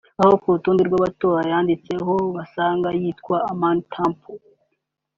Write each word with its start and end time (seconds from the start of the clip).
aho 0.21 0.33
ku 0.41 0.47
rutonde 0.55 0.81
rw’abatora 0.85 1.41
yanditseho 1.51 2.13
basanze 2.35 2.89
yitwa 3.01 3.35
Amin 3.51 3.77
Tampo 3.91 4.31